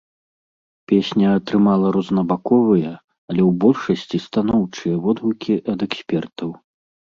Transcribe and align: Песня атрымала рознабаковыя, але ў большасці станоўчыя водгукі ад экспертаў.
Песня 0.91 1.27
атрымала 1.39 1.87
рознабаковыя, 1.97 2.93
але 3.29 3.41
ў 3.49 3.61
большасці 3.67 4.17
станоўчыя 4.27 4.95
водгукі 5.07 5.53
ад 5.77 5.89
экспертаў. 5.91 6.49